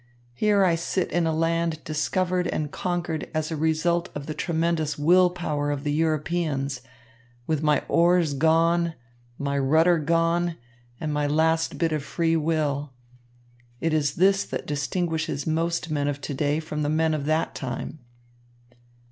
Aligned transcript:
Here 0.33 0.63
I 0.65 0.73
sit 0.73 1.11
in 1.11 1.27
a 1.27 1.31
land 1.31 1.83
discovered 1.83 2.47
and 2.47 2.71
conquered 2.71 3.29
as 3.35 3.51
a 3.51 3.55
result 3.55 4.09
of 4.15 4.25
the 4.25 4.33
tremendous 4.33 4.97
will 4.97 5.29
power 5.29 5.69
of 5.69 5.83
the 5.83 5.91
Europeans, 5.93 6.81
with 7.45 7.61
my 7.61 7.83
oars 7.87 8.33
gone, 8.33 8.95
my 9.37 9.59
rudder 9.59 9.99
gone 9.99 10.55
and 10.99 11.13
my 11.13 11.27
last 11.27 11.77
bit 11.77 11.91
of 11.91 12.01
free 12.03 12.35
will. 12.35 12.93
It 13.79 13.93
is 13.93 14.15
this 14.15 14.43
that 14.45 14.65
distinguishes 14.65 15.45
most 15.45 15.91
men 15.91 16.07
of 16.07 16.19
to 16.21 16.33
day 16.33 16.59
from 16.59 16.81
the 16.81 16.89
men 16.89 17.13
of 17.13 17.25
that 17.25 17.53
time." 17.53 17.99